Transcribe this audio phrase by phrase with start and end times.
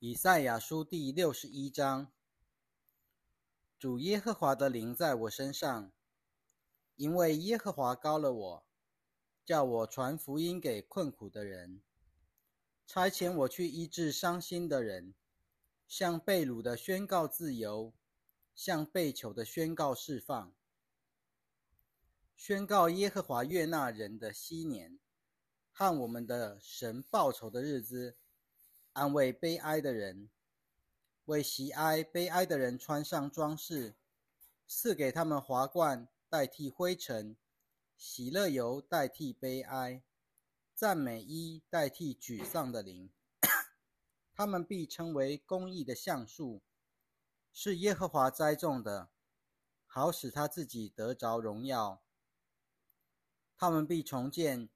[0.00, 2.12] 以赛亚书第六十一章：
[3.80, 5.90] 主耶和华的灵在我身上，
[6.94, 8.66] 因为耶和华高了我，
[9.44, 11.82] 叫我传福音给困苦的人，
[12.86, 15.14] 差遣我去医治伤心的人，
[15.88, 17.92] 向被掳的宣告自由，
[18.54, 20.54] 向被囚的宣告释放，
[22.36, 25.00] 宣告耶和华悦纳人的昔年，
[25.72, 28.16] 和我们的神报仇的日子。
[28.98, 30.28] 安慰悲哀的人，
[31.26, 33.94] 为喜哀悲哀的人穿上装饰，
[34.66, 37.36] 赐给他们华冠代替灰尘，
[37.96, 40.02] 喜乐油代替悲哀，
[40.74, 43.08] 赞美衣代替沮丧的灵。
[44.34, 46.60] 他们必称为公义的橡树，
[47.52, 49.10] 是耶和华栽种的，
[49.86, 52.02] 好使他自己得着荣耀。
[53.56, 54.68] 他们必重建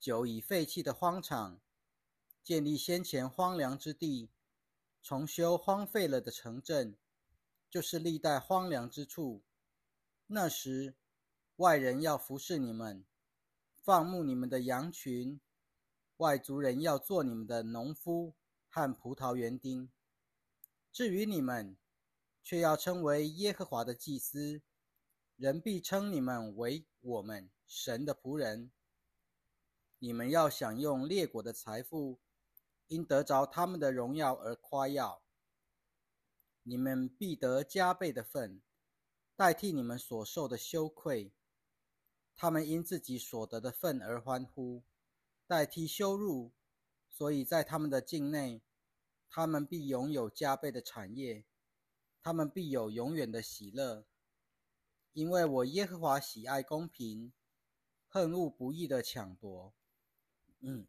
[0.00, 1.60] 久已废弃的荒场。
[2.42, 4.30] 建立先前荒凉之地，
[5.02, 6.96] 重修荒废了的城镇，
[7.68, 9.42] 就是历代荒凉之处。
[10.26, 10.96] 那时，
[11.56, 13.04] 外人要服侍你们，
[13.82, 15.38] 放牧你们的羊群；
[16.16, 18.34] 外族人要做你们的农夫
[18.68, 19.90] 和葡萄园丁。
[20.90, 21.76] 至于你们，
[22.42, 24.62] 却要称为耶和华的祭司，
[25.36, 28.72] 人必称你们为我们神的仆人。
[29.98, 32.18] 你们要享用列国的财富。
[32.90, 35.22] 因得着他们的荣耀而夸耀，
[36.64, 38.60] 你们必得加倍的份，
[39.36, 41.32] 代替你们所受的羞愧。
[42.34, 44.82] 他们因自己所得的份而欢呼，
[45.46, 46.52] 代替羞辱，
[47.08, 48.60] 所以在他们的境内，
[49.28, 51.44] 他们必拥有加倍的产业，
[52.20, 54.04] 他们必有永远的喜乐。
[55.12, 57.32] 因为我耶和华喜爱公平，
[58.08, 59.72] 恨恶不义的抢夺。
[60.58, 60.88] 嗯。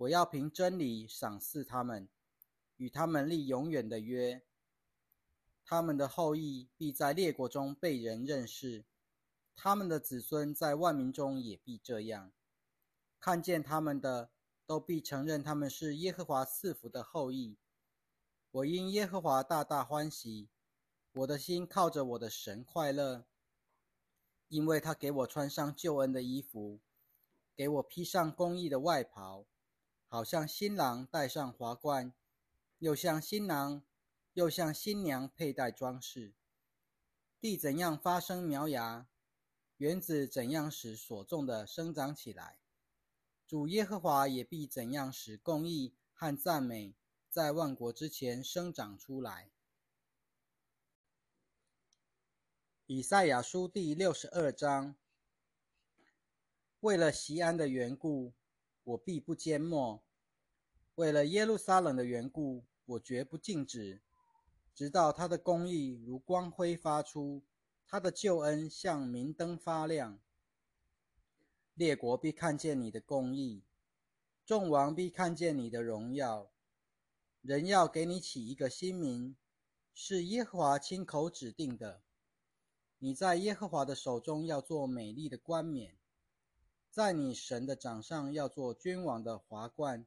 [0.00, 2.08] 我要凭真理赏赐他们，
[2.78, 4.42] 与他们立永远的约。
[5.62, 8.86] 他们的后裔必在列国中被人认识，
[9.54, 12.32] 他们的子孙在万民中也必这样。
[13.18, 14.30] 看见他们的，
[14.64, 17.58] 都必承认他们是耶和华赐福的后裔。
[18.52, 20.48] 我因耶和华大大欢喜，
[21.12, 23.26] 我的心靠着我的神快乐，
[24.48, 26.80] 因为他给我穿上救恩的衣服，
[27.54, 29.44] 给我披上公义的外袍。
[30.12, 32.12] 好像新郎戴上华冠，
[32.78, 33.84] 又像新郎，
[34.32, 36.34] 又像新娘佩戴装饰。
[37.40, 39.06] 地怎样发生苗芽，
[39.76, 42.58] 园子怎样使所种的生长起来，
[43.46, 46.96] 主耶和华也必怎样使公义和赞美
[47.28, 49.52] 在万国之前生长出来。
[52.86, 54.96] 以赛亚书第六十二章，
[56.80, 58.32] 为了西安的缘故。
[58.90, 60.02] 我必不缄默，
[60.96, 64.00] 为了耶路撒冷的缘故，我绝不静止，
[64.74, 67.44] 直到他的公义如光辉发出，
[67.86, 70.18] 他的救恩像明灯发亮。
[71.74, 73.62] 列国必看见你的公义，
[74.44, 76.50] 众王必看见你的荣耀。
[77.42, 79.36] 人要给你起一个新名，
[79.94, 82.02] 是耶和华亲口指定的。
[82.98, 85.96] 你在耶和华的手中要做美丽的冠冕。
[86.90, 90.04] 在你神的掌上要做君王的华冠，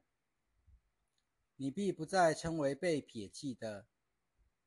[1.56, 3.86] 你必不再称为被撇弃的，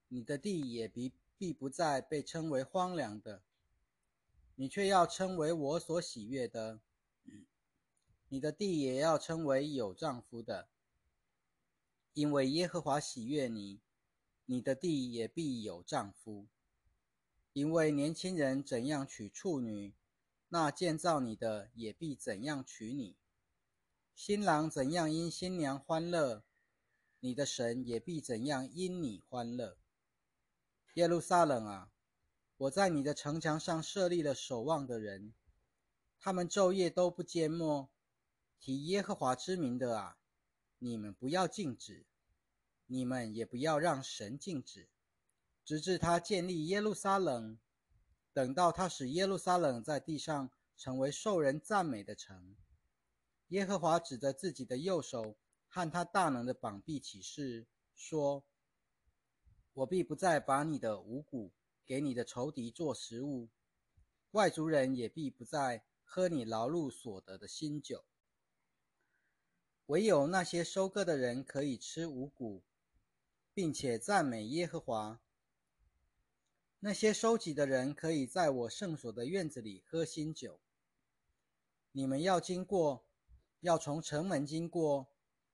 [0.07, 3.44] 你的地也必必不再被称为荒凉的，
[4.55, 6.79] 你却要称为我所喜悦的，
[8.29, 10.69] 你的地也要称为有丈夫的，
[12.13, 13.79] 因为耶和华喜悦你，
[14.45, 16.47] 你的地也必有丈夫，
[17.53, 19.94] 因为年轻人怎样娶处女。
[20.50, 23.18] 那建造你的也必怎样娶你，
[24.16, 26.44] 新郎怎样因新娘欢乐，
[27.19, 29.78] 你的神也必怎样因你欢乐。
[30.94, 31.91] 耶路撒冷啊，
[32.56, 35.34] 我在你的城墙上设立了守望的人，
[36.18, 37.90] 他们昼夜都不缄默，
[38.58, 40.18] 提耶和华之名的啊，
[40.79, 42.06] 你们不要禁止，
[42.85, 44.88] 你们也不要让神禁止，
[45.66, 47.59] 直至他建立耶路撒冷。
[48.37, 52.55] 等到他使耶路撒冷在地上成为受人赞美的城，
[53.47, 55.35] 耶和华指着自己的右手
[55.67, 58.45] 和他大能的膀臂起誓说
[59.73, 61.51] ：“我必不再把你的五谷
[61.84, 63.49] 给你的仇敌做食物，
[64.34, 68.05] 外族人也必不再喝你劳碌所得的新酒。
[69.87, 72.61] 唯有那些收割的人可以吃五谷，
[73.55, 75.19] 并且赞美耶和华。”
[76.79, 80.59] 那些收集的人可以在我圣所的院子里喝新酒。
[81.91, 83.08] 你们要经过，
[83.62, 85.08] 要从城门经过，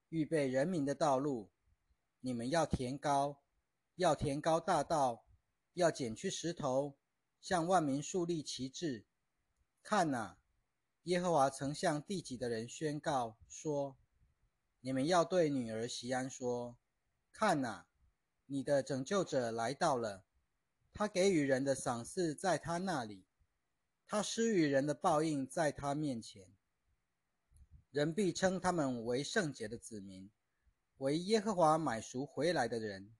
[0.09, 1.49] 预备人民的道路，
[2.19, 3.41] 你们要填高，
[3.95, 5.23] 要填高大道，
[5.75, 6.97] 要剪去石头，
[7.39, 9.05] 向万民树立旗帜。
[9.81, 10.37] 看哪，
[11.03, 13.95] 耶和华曾向地级的人宣告说：
[14.81, 16.75] 你们要对女儿席安说：
[17.31, 17.87] 看哪，
[18.45, 20.25] 你的拯救者来到了，
[20.93, 23.25] 他给予人的赏赐在他那里，
[24.05, 26.47] 他施予人的报应在他面前。
[27.91, 30.29] 人必称他们为圣洁的子民，
[30.97, 33.13] 为耶和华买赎回来的人。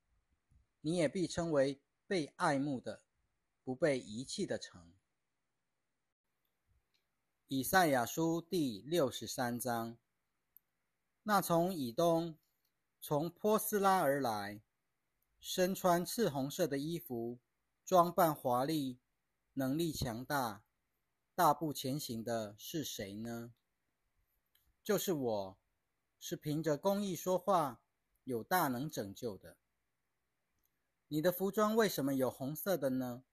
[0.81, 3.01] 你也必称为被爱慕的、
[3.63, 4.93] 不被遗弃的城。
[7.47, 9.97] 以赛亚书第六十三章。
[11.23, 12.37] 那从以东、
[12.99, 14.61] 从波斯拉而来，
[15.39, 17.39] 身穿赤红色的衣服，
[17.85, 18.97] 装扮华丽，
[19.55, 20.63] 能力强大，
[21.35, 23.53] 大步前行的是谁呢？
[24.81, 25.57] 就是我，
[26.17, 27.81] 是凭着公义说话，
[28.23, 29.57] 有大能拯救的。
[31.09, 33.25] 你的服装为什么有红色的呢？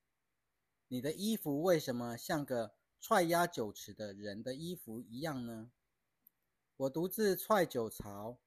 [0.89, 5.71] 你的衣服为什么像个踹压酒池的人的衣服一样呢？
[6.77, 8.41] 我独自踹酒槽，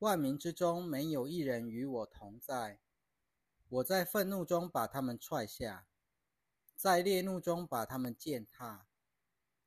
[0.00, 2.80] 万民之中没有一人与我同在。
[3.72, 5.86] 我在愤怒中把他们踹下，
[6.76, 8.86] 在烈怒中把他们践踏，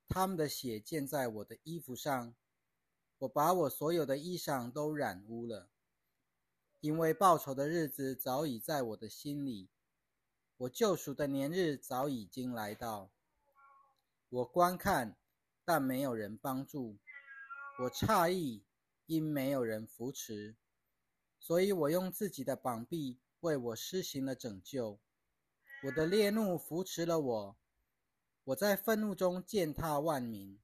[0.07, 2.36] 他们的血溅在我的衣服上。
[3.18, 5.72] 我把我所有的衣裳都染污了，
[6.81, 9.69] 因为报仇的日子早已在我的心里，
[10.57, 13.10] 我救赎的年日早已经来到。
[14.30, 15.18] 我观看，
[15.63, 17.00] 但没有人帮助；
[17.80, 18.63] 我诧异，
[19.07, 20.56] 因没有人扶持。
[21.40, 25.00] 所以我用自己的膀臂为我施行了拯救，
[25.83, 27.57] 我的烈怒扶持了我，
[28.45, 30.59] 我在愤怒中践踏万民。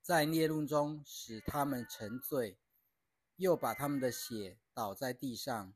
[0.00, 2.58] 在孽怒中使他们沉醉，
[3.36, 5.74] 又把他们的血倒在地上。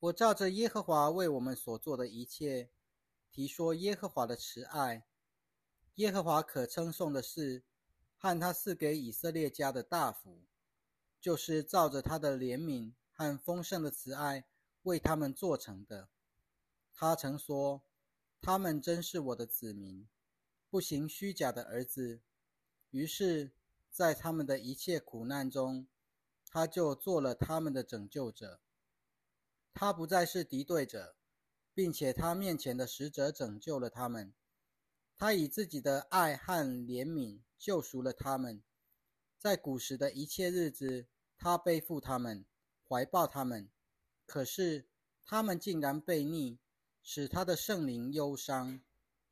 [0.00, 2.68] 我照着耶和华为我们所做的一切，
[3.30, 5.06] 提说耶和华的慈爱。
[5.94, 7.64] 耶和华可称颂的是，
[8.18, 10.44] 和他赐给以色列家的大福，
[11.18, 14.44] 就是照着他的怜悯和丰盛的慈爱
[14.82, 16.10] 为他们做成的。
[16.92, 17.82] 他曾说
[18.42, 20.06] ：“他们真是我的子民。”
[20.68, 22.20] 不行虚假的儿子，
[22.90, 23.52] 于是，
[23.90, 25.86] 在他们的一切苦难中，
[26.48, 28.60] 他就做了他们的拯救者。
[29.72, 31.14] 他不再是敌对者，
[31.72, 34.34] 并且他面前的使者拯救了他们。
[35.16, 38.60] 他以自己的爱和怜悯救赎了他们。
[39.38, 41.06] 在古时的一切日子，
[41.38, 42.44] 他背负他们，
[42.94, 43.68] 怀抱他们。
[44.24, 44.86] 可是，
[45.24, 46.60] 他们竟然背逆，
[47.02, 48.80] 使他的圣灵忧伤。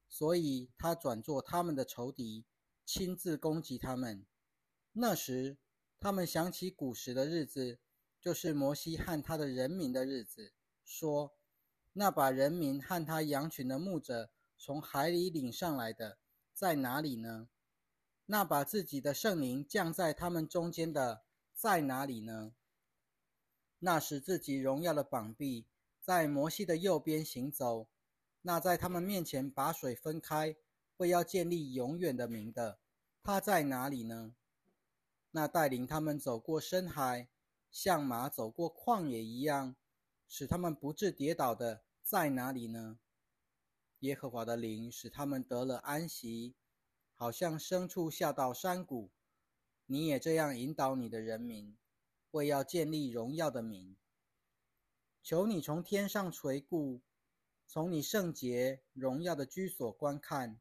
[0.09, 2.44] 所以他转做他们的仇敌，
[2.85, 4.26] 亲自攻击他们。
[4.94, 5.59] 那时，
[6.00, 7.79] 他们想起古时的日子，
[8.20, 10.53] 就是摩西和他的人民的日子，
[10.85, 11.32] 说
[11.94, 16.19] ：“那把人民和他羊群的牧者从海里领上来的，
[16.53, 17.49] 在哪里呢？
[18.26, 21.23] 那把自己的圣灵降在他们中间的，
[21.55, 22.53] 在哪里呢？
[23.84, 25.67] 那使自己荣耀的膀臂
[26.00, 27.88] 在摩西的右边行走。”
[28.43, 30.56] 那在他们面前把水分开，
[30.99, 32.79] 为要建立永远的名的，
[33.23, 34.34] 他在哪里呢？
[35.31, 37.29] 那带领他们走过深海，
[37.70, 39.77] 像马走过旷野一样，
[40.27, 42.98] 使他们不致跌倒的，在哪里呢？
[44.01, 46.56] 耶和华的灵使他们得了安息，
[47.15, 49.10] 好像牲畜下到山谷。
[49.86, 51.77] 你也这样引导你的人民，
[52.32, 53.96] 为要建立荣耀的名。
[55.22, 57.01] 求你从天上垂顾。
[57.69, 60.60] 从你圣洁荣耀的居所观看，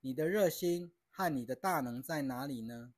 [0.00, 2.94] 你的热心和你的大能在哪里呢？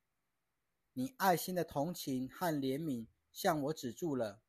[0.93, 4.41] 你爱心的同情和怜悯向我止住了。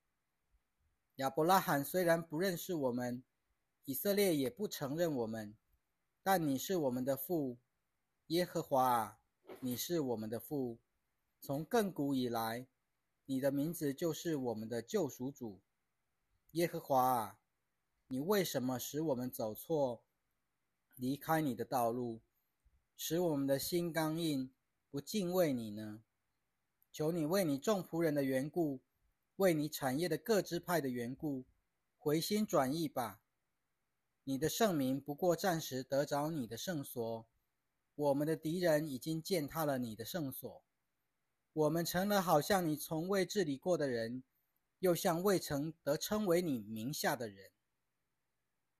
[1.16, 3.24] 亚伯拉罕虽然不认识我们，
[3.86, 5.58] 以色列也不承认我们，
[6.22, 7.58] 但你是我们的父，
[8.28, 9.20] 耶和华啊，
[9.62, 10.78] 你是我们的父。
[11.42, 12.68] 从亘古以来，
[13.32, 15.60] 你的名字就是我们的救赎主，
[16.54, 17.40] 耶和华啊。
[18.08, 20.02] 你为什么使我们走错，
[20.96, 22.22] 离开你的道路，
[22.98, 24.50] 使我们的心刚硬，
[24.90, 26.02] 不敬畏你呢？
[26.92, 28.80] 求你为你众仆人的缘故，
[29.36, 31.46] 为你产业的各支派的缘故，
[32.00, 33.22] 回心转意吧。
[34.24, 37.28] 你的圣名不过暂时得着你的圣所，
[37.94, 40.64] 我们的敌人已经践踏了你的圣所，
[41.52, 44.24] 我们成了好像你从未治理过的人，
[44.80, 47.52] 又像未曾得称为你名下的人。